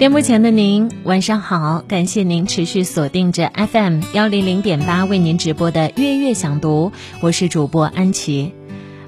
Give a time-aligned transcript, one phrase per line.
[0.00, 1.84] 电幕前的您，晚上好！
[1.86, 8.54] 感谢您持续锁定着 FM 幺零零点八为您直播的《月月想读》，我是主播安琪。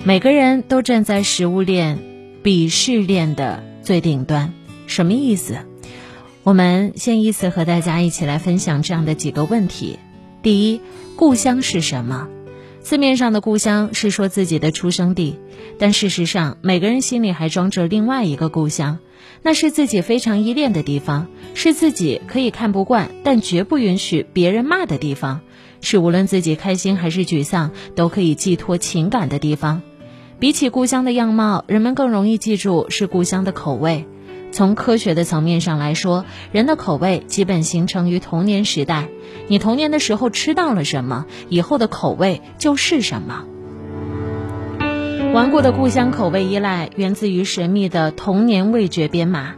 [0.05, 1.99] 每个人都站在食物链、
[2.45, 4.53] 鄙视链的最顶端，
[4.87, 5.61] 什么意思？
[6.43, 9.99] 我们先依次和大家一起来分享这样的几个问题：
[10.43, 10.83] 第一，
[11.17, 12.29] 故乡是什么？
[12.83, 15.39] 字面上的故乡是说自己的出生地，
[15.79, 18.99] 但事实上，每个人心里还装着另外一个故乡，
[19.43, 25.41] 那是自己非常依恋的地方，是自己可以看不惯但绝不允许别人骂的地方，
[25.81, 29.81] 是无论自己开心还是沮丧都可以寄托情感的地方。
[30.41, 34.07] 比起故乡的样貌，人们更容易记住是故乡的口味。
[34.53, 39.09] 从科学的层面上来说，人的口味基本形成于童年时代。
[39.49, 43.45] 你童年的时候吃到了什么，以后的口味就是什么。
[45.33, 49.55] 顽固的故乡口味依赖源自于神秘的童年味觉编码。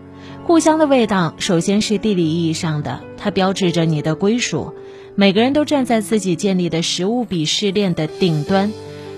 [0.47, 4.75] 故乡的味道首先是地理意义上的，它标志着你的归属。
[5.17, 8.73] 每个人都站在自己建立的食物鄙视链的顶端，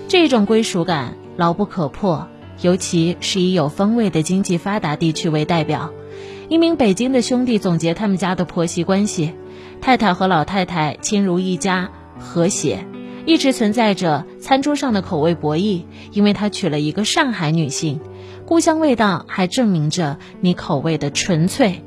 [0.07, 2.27] 这种归属感牢不可破。
[2.61, 5.91] 尤其是以有风味的经济发达地区为代表。
[6.49, 9.33] 一名北京的兄弟总结他们家的婆媳关系：
[9.81, 12.85] 太太和老太太亲如一家，和谐，
[13.25, 17.99] 一直存在着餐桌上的口味博弈，因为他娶了一个上海女性。
[18.45, 21.83] 故乡味道还证明着你口味的纯粹。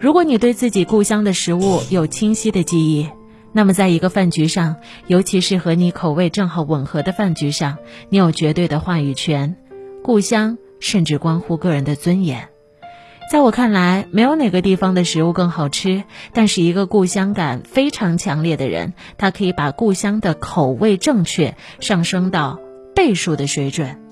[0.00, 3.10] 如果你对自己故乡的食物有清晰的记忆，
[3.52, 4.76] 那么在一个饭局上，
[5.06, 7.76] 尤其是和你口味正好吻合的饭局上，
[8.08, 9.56] 你有绝对的话语权。
[10.06, 12.48] 故乡甚至关乎个人的尊严，
[13.32, 16.04] 在我看来，没有哪个地方的食物更好吃。
[16.32, 22.60] 但是，一个故乡感非常强烈的人，他可以把故乡的口味正确上升到
[22.94, 24.05] 倍数的水准。